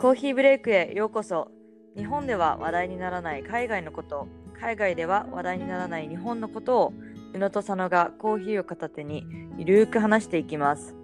[0.00, 1.50] コーヒーブレイクへようこそ。
[1.96, 4.28] 日本では話題にならない海外のこと。
[4.54, 6.92] 海外では話題にならない日本のことを
[7.34, 9.26] 宇野と佐野がコーヒーを片手に
[9.56, 10.94] ゆるく話していきます。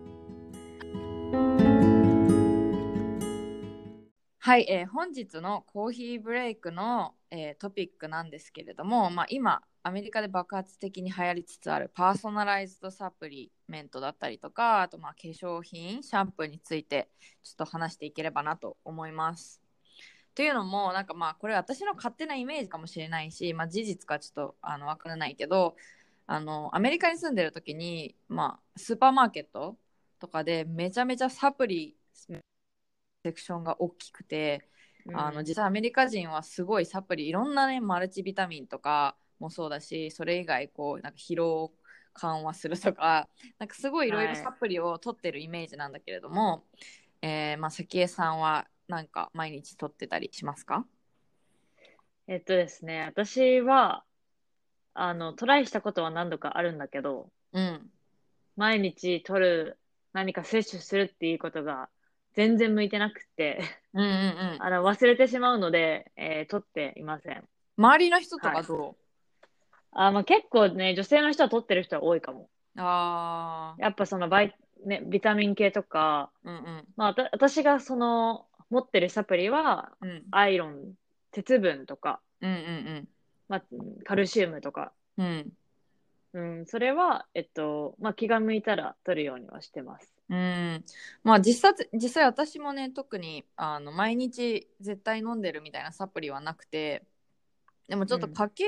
[4.39, 17.11] はい、えー本日のコーヒーブレイクの、えートピックなんですけれども、まあ、今アメリカで爆発的に流行りつつあるパーソナライズドサプリメントだったりとかあとまあ化粧品シャンプーについて
[17.43, 19.61] ちょっと話していければなと思います。
[20.35, 25.77] というのもなんかまあこれ私の勝手なイメージかもしれないし、まあ、事実かちょっとあの分からないけど
[26.27, 29.77] あのアメリカに住んでる時に、まあ、スーパーマーケット
[30.19, 34.67] とかでめちゃめちゃサプリセクションが大きくて、
[35.13, 41.73] あの実際アメリカ人はすごいサプリいろんなねマルチビタミンとかもそうだしそれ以外こうなんか疲労
[42.15, 44.37] 緩和するとか なんかすごいいろいろはい。
[44.37, 46.65] サプリを取ってるイメージなんだけれども、
[47.23, 50.87] えーまあ早紀江さんはなんか毎日取ってたりしますか？
[52.27, 54.05] えっとですね私は
[54.95, 57.91] あのトライしたことは何度かあるんだけどうん。
[58.57, 59.79] 毎日取る
[60.13, 61.89] 何か摂取するっていうことが
[62.35, 63.61] 全然向いてなくて
[63.93, 64.11] うんうんう
[64.59, 64.63] ん。
[64.63, 67.49] あの忘れてしまうので、えー取っていません。
[67.77, 68.57] 周りの人とはい。
[68.57, 68.97] かど
[69.95, 72.41] あ、まあ、結構ね女性の人は取ってる人は多いかも。
[72.41, 76.85] う、あやっぱそのバイ、ね、ビタミン系とか、ーうんうん。
[76.97, 80.25] まあ、私がその持ってるサプリはうん。
[80.31, 80.95] アイロン
[81.31, 83.09] 鉄分とか、うんうん
[83.49, 83.63] まあ、
[84.05, 85.53] カルシウムとか、うん。
[86.35, 90.13] うん、それは、えっとまあ、気が向いたら取るようにはしてます。
[90.31, 90.85] うん、
[91.23, 97.05] まあ実際実際私もね特にあの毎日絶対飲んでるみたいなサプリはなくて
[97.89, 98.33] でもちょっとうん。
[98.33, 98.65] 家系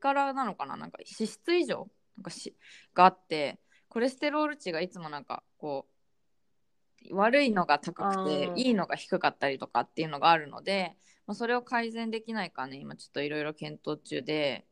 [0.00, 2.56] からなのかな、なんか脂質異常なんかし
[2.94, 12.76] があってコレステロール値がいつもなんかこう悪いのが高くていいのが低かったりとかっていうのがあるので、まあ、それを改善できないかね。
[12.76, 14.66] 今ちょっといろいろ検討中で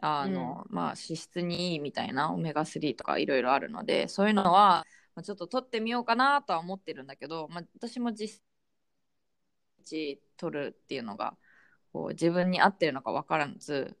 [0.00, 4.84] あの、まあ脂質にいいみたいなオメガ3とかいろいろあるのでそういうのは
[5.14, 8.40] まあちょっと取ってみようかなとは思ってるんだけど、まあ、私も実
[9.84, 11.36] 際取るっていうのが
[11.92, 13.96] こう自分に合ってるのか分からず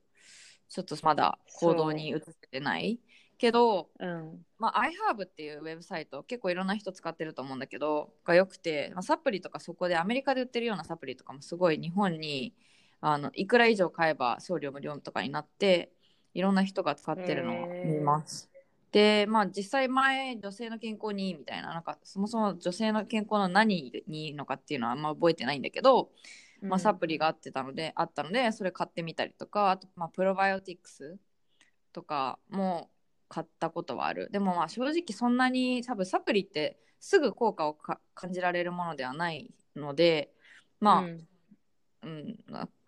[0.72, 2.98] ちょっとまだ行動に移せてない
[3.36, 4.46] けど、うん。
[4.58, 12.54] まあ、iHerb っていうウェブサイト結構いろんな人使ってると思うんだけどがよくて、まあ、サプリとかそこでアメリカで売ってるようなサプリとかもすごい日本に
[13.02, 15.92] あのいくら以上買えば送料無料とかになって
[16.32, 18.48] いろんな人が使ってるのを見ます。
[18.92, 26.10] でまあ実際前女性の健康にいいみたいななんかそもそも女性の健康の何にいいのかっていうのはあんま覚えてないんだけど、
[26.62, 31.18] まあ、サプリがあってたのであったのでそれ買ってみたりとかあと、まあ、プロバイオティクス
[31.92, 32.90] とかも
[33.28, 34.28] 買ったことはある。
[34.30, 40.32] でもまあ正直そんなに多分サプリってすぐ効果をか感じられるものではないので
[40.80, 41.28] まあ、うん。
[42.04, 42.36] うん、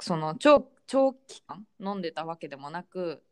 [0.00, 3.22] その長長期間飲んでたわけでもなく、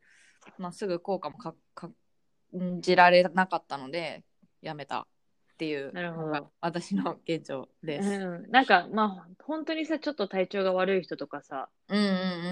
[0.57, 4.23] まあ、すぐ効果もか感じられなかったので
[4.61, 5.07] やめた
[5.53, 6.27] っていうなるほど。
[6.27, 8.09] のが私の現状です。
[8.09, 12.05] うん、なんかまあ本当にさちょっと体調が悪い人とかさ、うんうん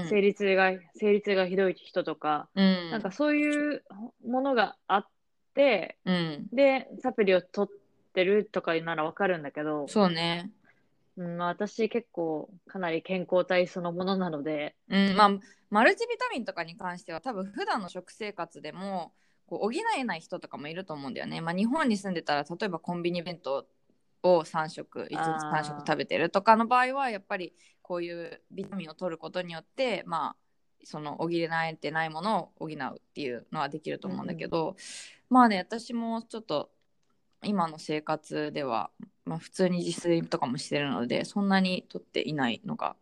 [0.04, 0.08] うん。
[0.10, 2.92] 生理痛が生理痛がひどい人とか、うん。
[2.92, 3.84] なんかそういう
[4.26, 5.08] ものがあっ
[5.54, 10.50] てうん、でサプリを取ってるとかならわかるんだけど、そうね。
[11.18, 15.32] うんまあ、私結構かなり健康体そのものなので、うん、まあ
[15.70, 19.12] マルチビタミンとかに関しては多分普段の食生活でも
[19.52, 21.42] こう補えない人とかもいると思うんだよね。
[21.42, 23.66] まあ、日本に住んでたら例えばコンビニ弁当
[24.24, 30.36] を3食1日あー3食食べてるとかの場合はやっぱりこういうビタミンを取ることによってまあ
[30.86, 34.78] その補えてないものを補うっていうのはできると思うんだけど、
[35.30, 36.70] まあね私もちょっと
[37.44, 38.90] 今の生活では、
[39.26, 42.96] まあ、普通に自炊とかもしてるのでそんなに取っていないのが、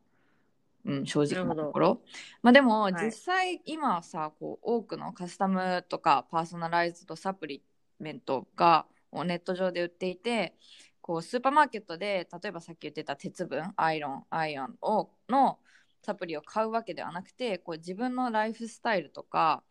[0.89, 2.01] うん、正直なところ。
[2.41, 7.61] まあ、でもい実際今はさこう多くのカスタムとかパーソナライズドサプリ
[7.99, 10.55] メントがネット上で売っていて
[11.01, 15.59] こうスーパーマーケットで例えばさっき言ってた鉄分アイロンアイアンをの
[16.01, 19.63] サプリを買うわけではなくてこう自分のライフスタイルとか、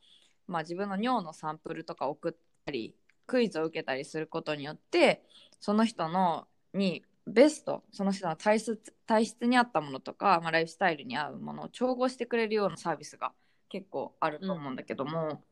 [0.47, 2.33] まあ、自分の尿のサンプルとか送っ
[2.65, 2.95] たり
[3.27, 5.23] クイズを受けたりすることによって
[5.59, 13.33] その人のにベストその人の体質体質に合ったものとか、まあ、ライフスタイルに合うものを調合してくれるようなサービスが
[13.69, 15.43] 結構あると思うんだけども、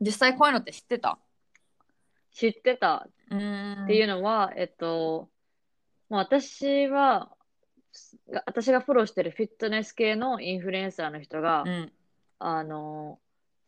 [0.00, 1.18] 実際こういうのって知ってた？
[2.32, 3.08] 知ってた。
[3.32, 5.30] っていうのは、えっと、
[6.10, 7.30] まあ、私は、
[8.44, 11.92] 私がフォローしてるフィットネス系のインフルエンサーの人が、うん。
[12.38, 13.18] あの、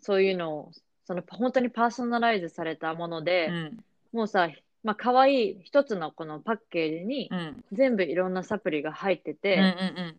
[0.00, 0.72] そういうのを、
[1.06, 3.84] その本当にパーソナライズされたもので、うん。
[4.12, 4.50] もうさ、
[4.82, 7.64] まあ、可愛い一つのこのパッケージにうん。
[7.72, 10.16] 全部いろんなサプリが入ってうんうて、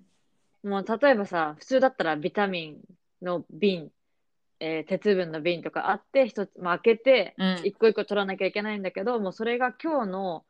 [0.67, 0.69] ん。
[0.69, 3.91] もう例えばさ、普通だったらビタミンの瓶、
[4.59, 10.45] えー鉄分の瓶とかあって、一つ、まあ、開けて、一個一個取らなきゃいけないんだけど、もうそれが今日の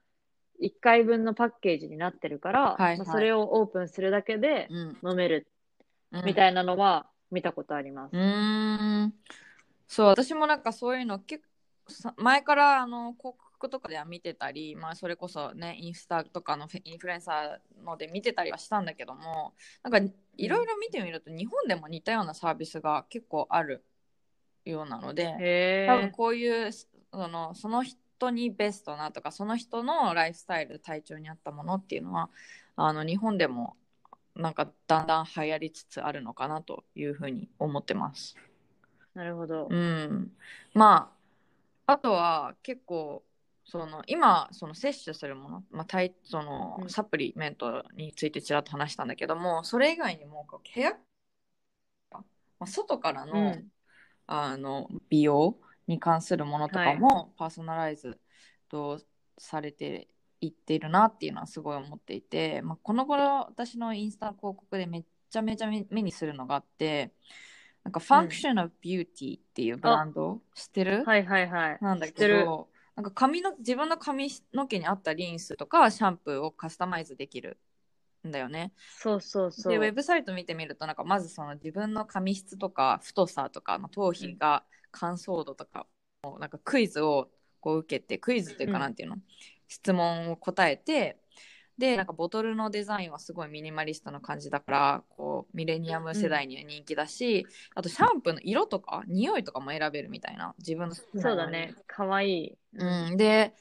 [0.59, 2.97] 1回分のパッケージになってるから、はいはい。
[2.97, 5.09] まあそれをオープンするだけでうん。
[5.09, 5.47] 飲める
[6.11, 6.25] うん。
[6.25, 8.15] みたいなのは見たことあります。
[8.15, 9.13] うーん。
[9.87, 11.43] そう私もなんかそういうの結
[11.85, 19.53] 構さ前からあの広告とかでは見てたり、まあ、それこそねインスタとかのインフルエンサーので見てたりはしたんだけども
[19.83, 23.83] なんかいろいろ見てみると日本でも似たようなサービスが結構ある
[24.63, 26.09] ようなのでへ多分え。
[26.09, 32.29] こういうそのその人にベストなとかその人のライフスタイル体調に合ったものっていうのは
[32.75, 33.75] あの日本でも
[34.35, 38.35] なんかだんだん流行りつつあるのかなというふうに思ってます。
[39.13, 39.67] なるほど。
[39.69, 40.31] うん、
[40.73, 41.11] ま
[41.85, 43.23] ああとは結構
[43.69, 46.89] その今その摂取するもの、まあ、体そのうん。
[46.89, 50.93] サプリメントについてちらっと話したんだけどもそれ以外にもこう部屋、
[52.11, 52.23] ま
[52.61, 53.67] あ、外からの,、うん。
[54.25, 55.55] あの美容
[55.87, 58.19] に関するものとかもパーソナライズ
[58.69, 58.99] と
[59.37, 60.07] されて
[60.41, 67.11] いっているなっていうのはすごい思っていて、まあ、この頃私のインスタの広告でめっちゃめちゃ目目にするのがあって
[67.83, 71.77] なんかファンクション of Beauty っていうブランド、知ってる、はいはいはい。
[71.81, 72.39] なんだ知ってる。
[72.39, 72.67] けど
[72.99, 77.57] なんか髪の自分の髪の毛に合ったリンスとかシャンプーをカスタマイズできる
[78.27, 78.73] んだよね。
[78.97, 79.71] そうそうそう。
[79.71, 85.87] でウェブサイト見てみるとなんかまずその自分の髪質とか太さとか、まあ、頭皮が乾燥度とか
[86.23, 87.29] をなんかクイズを
[87.61, 89.15] こう受けてクイズっていうかうんなんていうの、
[89.69, 91.21] 質問を答えて
[91.79, 101.73] でなんかボトルのデザインはすごいミニマリストな感じだからこうミレニアム世代には人気だし、あとシャンプーの色とか匂いとかも選べるみたいな自分の好きなそうだね。
[101.87, 102.57] かわいい。
[102.73, 103.53] うん、で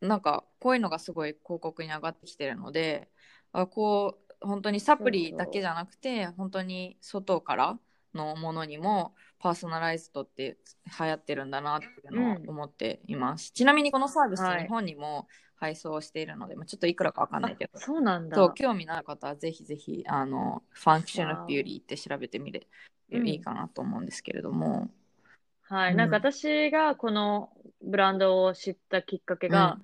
[0.00, 3.08] なんかこういうのがすごい広告に上がってきてるので
[3.52, 7.78] あこう本当にサプリだけじゃなくて本当に外から
[8.14, 10.56] のものにもパーソナライズドって
[10.98, 12.48] 流行ってるんだなっていうのをうん。
[12.48, 14.62] 思っています、ちなみにこのサービスはい。
[14.62, 15.28] 日本にも
[15.60, 17.72] 配送しているので、まあ、ちょっといくらかわかんないけど。
[17.76, 18.36] あそうなんだ。
[18.36, 22.66] そう興味のある方はぜひぜひあのファンクション・オブ・わおビューティーって調べてみる
[23.12, 23.28] うん。
[23.28, 24.90] いいかなと思うんですけれども、
[25.62, 25.90] はい。
[25.92, 25.96] うん。
[25.96, 27.50] なんか私がこの
[27.82, 29.78] ブランドを知ったきっかけが、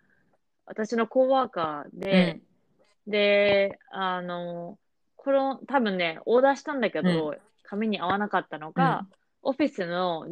[0.67, 2.41] 私のコーワーカーで、
[3.07, 4.79] で、あの、
[5.17, 9.07] この、多分ね、オーダーしたんだけど、髪に合わなかったのが、
[9.43, 10.27] オフィスの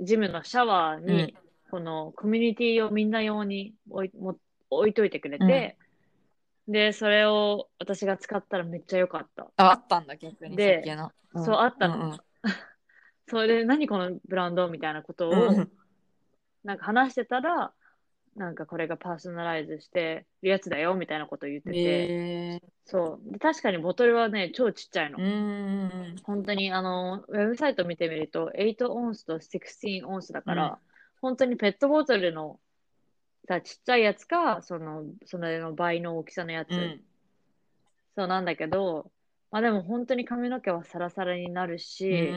[0.00, 1.36] ジムのシャワーに、
[1.70, 4.36] このコミュニティをみんな用に置いも
[4.70, 5.76] 置いといてくれて、
[6.68, 9.50] で、それを私が使ったらめっちゃ良かった。
[9.56, 11.94] ああったんだ逆にでさっきの、そうあったの。
[11.96, 12.18] うんうん。
[13.28, 15.70] それで、何このブランドみたいなことを、うん。
[16.64, 17.72] なんか話してたら、
[18.36, 23.32] なんかこれがパーソナライズしてるやつだよみたいなことを言ってて、へそう。
[23.32, 25.18] で、確かにボトルはね、超ちっちゃいの。
[25.18, 25.24] ーう。
[25.24, 26.16] ーん。
[26.22, 30.76] 本当に、あの、ウェブサイト見てみると、8オンスと16オンスだから、うん。
[31.20, 32.60] 本当にペットボトルの
[33.48, 36.70] さ、ちっちゃいやつか、その、それの倍の大きさのやつ。
[36.70, 37.00] うん。
[38.16, 39.10] そうなんだけど、
[39.50, 42.34] まあでも本当に髪の毛はサラサラになるうし、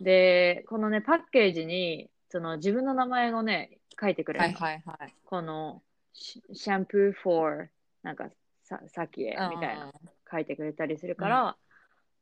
[0.00, 4.40] で、このね、パッケージに、その自分の名前をね、書いてくれ。
[4.40, 4.58] るの。
[4.58, 5.14] はいはいはい。
[5.24, 5.82] この、
[6.12, 7.68] シシャンプー for、
[8.02, 8.28] なんか、
[8.62, 9.92] さ、さきへ、みたいな、
[10.30, 11.56] 書いてくれたりするから、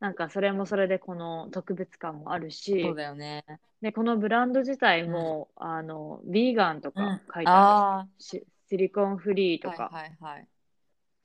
[0.03, 3.45] なんかそれもそれでこの特別感もあるしそう、だよね
[3.81, 8.05] で、このブランド自体も、あの、ビーガンとか書いてある。
[8.05, 10.49] あしシリコンフリーとか、あはいはいはい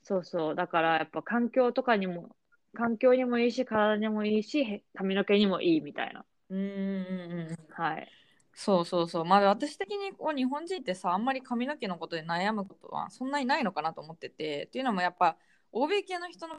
[0.03, 0.55] そうそう。
[0.55, 2.29] だからやっぱ環境とかにも、
[2.75, 6.23] 環境にもいいし、体にもいいし、へ髪の毛にもいいみたいな。
[6.49, 8.07] うんうんうんうんはい。
[8.53, 15.37] そうそうそうまあ私的にこう日本人ってさあんまり髪の毛のことで悩むことはそんなにないのかなと思っててっていうのもやっぱ
[15.71, 16.55] 欧米系の人の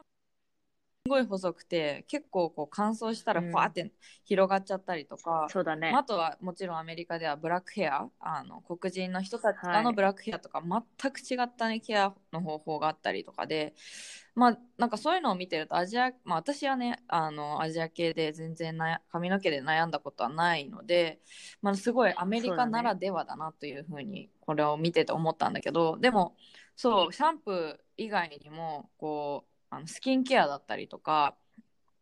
[1.05, 3.91] すごい細くて結構こう乾燥したらうんファーって
[4.25, 6.01] 広がっちゃったりとか、そうだねまあ。
[6.01, 13.73] あとはもちろんアメリカではブラックヘアあの黒人の人たちはいのブラックヘアとか全く違った、ね、ケアの方法があったりとかで
[14.35, 21.19] まあなんかそういうのを見てるとアジア、まあ、私はねあのアジア系で全然なや髪の毛で悩んだことはないので、
[21.61, 26.35] まあ、すごいアメリカならではだなというふうにこれを見てて思ったんだけどでも
[26.75, 31.35] そうシャンプー以外にもこうあのスキンケアだったりとか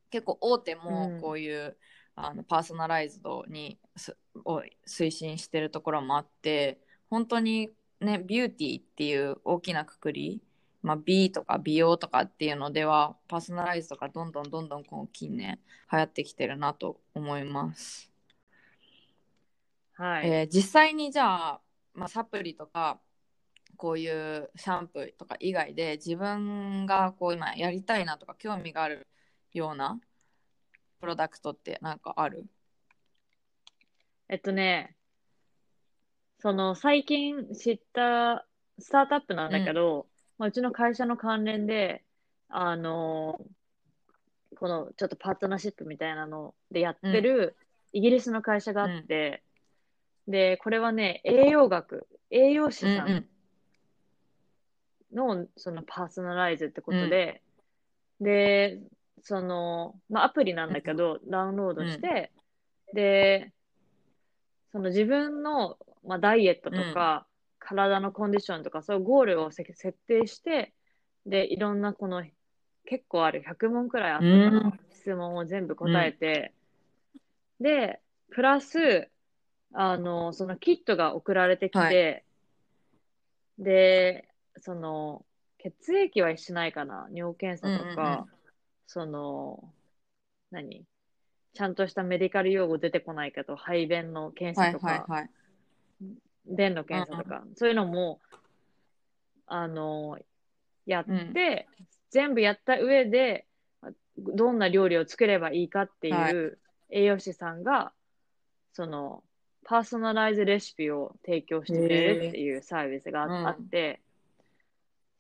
[0.10, 1.78] 結構大手もこういう、
[2.16, 6.80] あのパーソナライズドにすを推進してるところもあって
[7.12, 7.70] 本当に
[8.00, 10.42] ねビューティーっていう大きなくくり、
[10.82, 15.60] まあ、美とか美容とかっていうのではパーソナライズとかどんどんどんどんこう近年
[15.92, 18.12] 流行ってきてるなと思います。
[19.94, 20.28] はい。
[20.28, 21.62] えー実際にじゃあ、
[21.94, 23.00] まあ、サプリとか
[23.78, 29.08] こういうシャンプーとか以外で自分がこう今やりたいなとか興味がある
[29.54, 30.00] ような
[31.00, 32.46] プロダクトってなんかある？
[34.30, 34.96] えっとね、
[36.40, 38.46] その最近知った
[38.80, 40.08] スタートアップなんだけど、
[40.38, 42.04] まあ、うちの会社の関連で、
[42.50, 43.40] あの
[44.60, 47.56] このちょっとパートナーシップみたいなのでやってる
[47.94, 49.44] イギリスの会社があって、
[50.28, 53.26] で、これはね、栄養学、栄養士さん
[55.14, 57.42] のそのパーソナライズってことで、
[58.20, 58.80] で、
[59.22, 62.32] その、まあ、アプリなんだけど、ダウンロードして、
[62.94, 63.52] で、
[64.72, 67.28] その自分の、まあ、ダイエットとか、
[67.60, 70.74] 体のコンディションとか、そういうゴールをせ設定して、
[71.26, 72.24] で、いろんなこの、
[72.86, 74.80] 結構ある100問くらいあったかな、うん。
[74.92, 76.54] 質問を全部答えて、
[77.60, 78.00] で、
[78.30, 79.10] プラス、
[79.74, 81.90] あの、そのキットが送られてきて、は
[83.60, 84.30] で、
[84.62, 85.26] その、
[85.58, 88.26] 血液はしないかな尿検査とか、うんうんうん。
[88.86, 89.74] その、
[90.52, 90.86] 何？
[91.54, 95.30] ちゃんとしたメディカル用語出てこないけど、排便の検はい査とか、はいはい。
[96.46, 98.20] 便の検査とか、そういうのも、
[99.48, 100.20] あの、
[100.86, 101.68] やって、
[102.12, 103.48] 全部やった上で、
[104.18, 106.32] どんな料理を作ればいいかってはい。
[106.32, 106.60] いう
[106.90, 107.92] 栄養士さんが、
[108.74, 109.24] その、
[109.66, 114.00] パーソナライズレシピを提供してくれるっていうサービスがあって、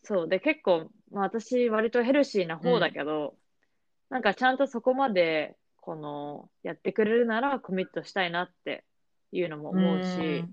[0.07, 0.27] そう。
[0.29, 3.35] で、結構、まあ私、割とヘルシーな方だけど、
[4.09, 8.85] なんかちゃんとそこまで、この、やってくれるならコミットしたいなって
[9.33, 10.45] いうのも思うし、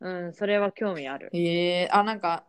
[0.00, 1.30] うん、それは興味ある。
[1.32, 2.44] へえあなんか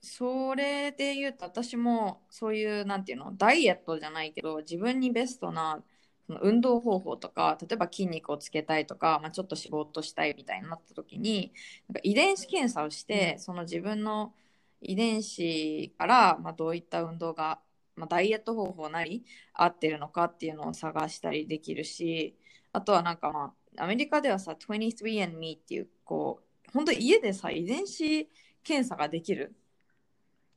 [0.00, 5.82] それで言うと私もそういうなんていうのダイエットじゃないけど自分にベストな
[6.26, 11.52] その運動方法とか例えば筋肉をつけたいとか、まあ、ちょっと脂肪としたいみたいになった時に
[11.88, 14.32] なんか遺伝子検査をして、その自分の
[14.80, 17.60] 遺伝子から、まあ、どういった運動が、
[17.96, 22.36] まあ、ダイエット方法なり合ってるのかっていうのを探したりできるし
[22.72, 28.28] あとはなんかまあアメリカではさ 23andMe っていうこう本当に家でさ遺伝子
[28.62, 29.54] 検査ができる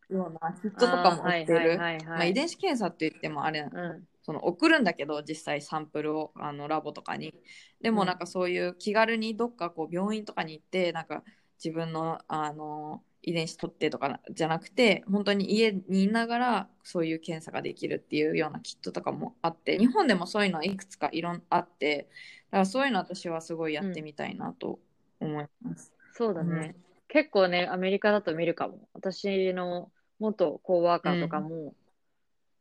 [0.10, 1.80] ようなキットとかも売ってる。
[2.28, 4.08] 遺伝子検査って言ってもあれうん。
[4.24, 7.34] その送るんだけど実際サンプルをあのラボとかに
[7.82, 11.24] でもうんなんかそういう気軽にどっかこう病院とかに行ってなんか
[11.63, 22.08] 自分のあの遺伝子取ってとかじゃなくて本当に家にいながらそういう検査ができるっていうようなキットとかもあって日本でもそういうのはいくつかいろんあって
[22.51, 24.80] だからそういうの私はすごいやってみたいなと
[25.20, 25.94] 思います。
[26.13, 26.75] そうだね。
[27.08, 28.88] 結構ね、アメリカだと見るかも。
[28.94, 31.74] 私の元コーワーカーとかも、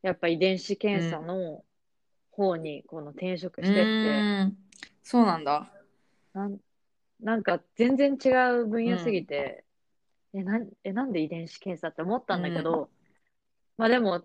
[0.02, 1.64] やっぱ遺伝子検査の
[2.30, 4.52] 方にこの転職うしてって、
[5.02, 5.70] そうなんだ。
[6.32, 6.58] なん
[7.20, 8.28] なんか全然違
[8.60, 9.64] う分野すぎて、
[10.34, 12.90] え、なん、え、なんで遺伝子検査って思ったんだけど、
[13.76, 14.22] まあでも、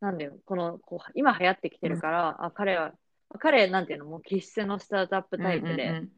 [0.00, 2.92] なんだよ、この、こう、今流行ってきてるから、あ、彼は、
[3.38, 6.12] 彼、なんていうの、もう気質のスタートアップタイプで、うんうん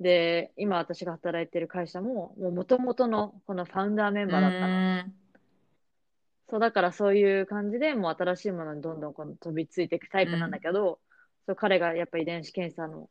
[0.00, 4.66] で、今私が働いてる会社も、もう元々のこのファウンダーメンうんバーだったの。
[4.66, 5.14] うーん。
[6.50, 10.98] そう、だからそういう感じでもう新しいものにどんどんこの飛びついていくタイプなんだけど、
[11.46, 13.08] そう彼がやっぱ遺伝子検査の、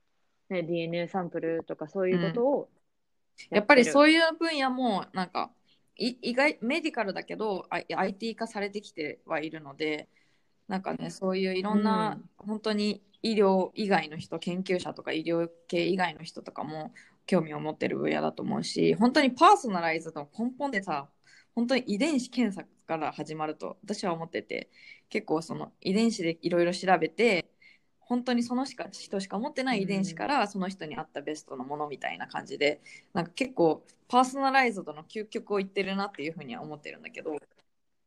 [0.50, 2.70] ね、DNA サンプルとかそういうことを
[3.50, 5.52] やっぱりうそういう分野もなんか
[5.98, 10.08] い意外メディカルだけどあ IT 化されてきてはいるので
[10.68, 16.94] なんかねそういういろんな、本当に医療以外の人研究者とか医療系以外の人とかも
[17.28, 21.08] 興味を持ってる分野だと思うし本当にパーソナライズの根本でさ
[21.54, 24.70] 本当に遺伝子検査から始まると私は思ってて
[25.10, 27.51] 結構その遺伝子でいろいろ調べて
[28.12, 32.82] 本当にそのしか人しか持ってない遺伝子からその人に合ったベストのものみたいな感じで
[33.14, 37.40] なんか結構パーソナライズドの究極を言ってるなっていうふうには思ってるんだけど、うん、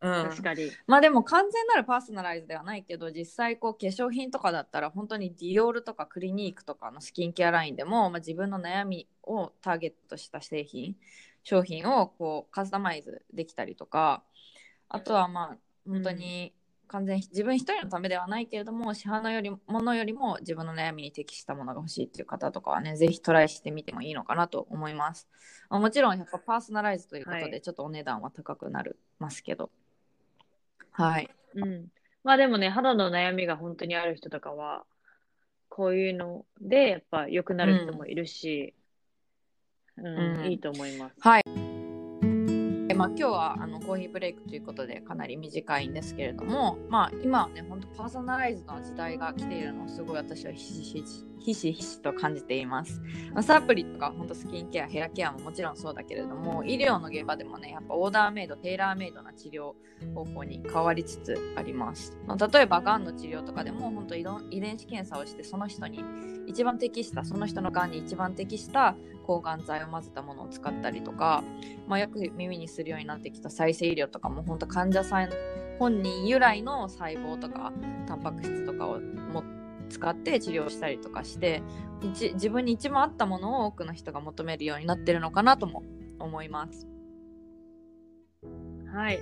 [0.02, 0.70] 確かに。
[0.87, 10.96] まあでも完全なるパーソナライズではないけど実際こう化粧品とかだったら本当にディオールとかクリニークとかのスキンケアラインでも、まあ、自分の悩みをターゲットした製品
[11.44, 14.23] 商品をこうカスタマイズできたりとか
[14.90, 15.56] あとはまあ
[15.88, 16.52] 本当に
[16.88, 25.29] 完全に自分一人のためではないけれども市販のよりものよりも自分の悩みに適したものが欲しいっていう方とかはねぜひトライしてみてもいいのかなと思います
[25.71, 29.71] まあもちろんやっぱパーソナライズということはいでちょっとお値段は高くなるますけど
[30.93, 31.87] はいうん。
[32.23, 34.85] まあでもね、肌の悩みが本当にある人とかは、
[35.69, 38.75] こういうのでやっぱ良くなる人もいるし、
[39.97, 41.17] うん、うんいいと思います。
[41.21, 41.63] はい。
[42.94, 59.72] でまあ今日はあのコーヒーブレイクということでかなり短いんですけれどもまあ今はね本当パーソナライズの時代が来ているのをすごい私はひしひしひしひしと感じています、まあ、サプリとか本当スキンケアヘアケアももちろんそうだけれども医療の現場でもねやっぱオーダーメイドテーラーメイドな治療
[60.14, 64.22] 方法に変わりつつあります、まあ、例えばがんの治療とかでも本当遺
[64.60, 66.04] 伝子検査をしてその人に
[66.46, 68.94] 一番適したその人のがんに一番適した
[69.25, 71.43] 抗がん剤を混ぜたものを使ったりとか、
[71.88, 75.31] まあ、よく耳にするようになってきた再生医療とかも本当患者さん
[75.78, 77.73] 本人由来の細胞とか
[78.07, 79.43] タンパク質とかをも
[79.88, 81.62] 使って治療したりとかして
[82.02, 85.83] 自分に一番合ったものを多くの人が求めるようになってるのかなとも
[86.19, 86.87] 思います。
[88.93, 89.19] はい。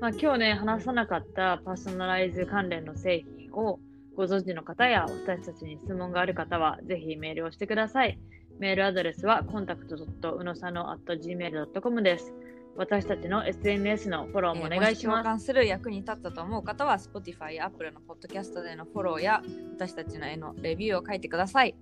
[0.00, 3.80] まあ、今日ね、話さなかったパーソナライズ関連の製品を
[4.14, 8.18] ご存知の方や私たちに質問がある方は、ぜひメールをしてください。
[8.58, 12.32] メールアドレスは contact.unosano.gmail.com です。
[12.76, 15.22] 私たちの SNS のフォローもお願いします。
[15.22, 21.74] 共感する役に立ったと思う方は Spotify や Apple のポッドキャストでのフォローや私たちの絵のレビューを書いてください。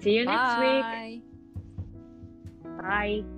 [0.00, 0.82] See you next week.
[0.82, 1.22] Bye.
[3.24, 3.37] Bye.